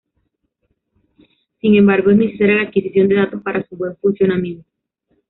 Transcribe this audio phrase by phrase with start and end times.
[1.59, 4.67] Sin embargo es necesaria la adquisición de datos para su buen funcionamiento.